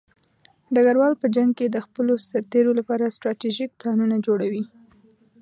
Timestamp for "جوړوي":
4.25-4.63